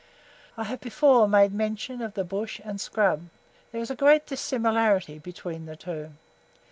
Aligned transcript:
I 0.57 0.63
have 0.63 0.81
before 0.81 1.27
made 1.27 1.53
mention 1.53 2.01
of 2.01 2.15
the 2.15 2.23
bush 2.23 2.59
and 2.63 2.81
scrub; 2.81 3.29
there 3.71 3.79
is 3.81 3.91
a 3.91 3.95
great 3.95 4.25
dissimilarity 4.25 5.19
between 5.19 5.67
the 5.67 5.75
two. 5.75 6.13